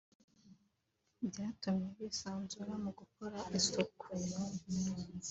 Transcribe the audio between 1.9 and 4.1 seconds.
bisanzura mu gukora isuku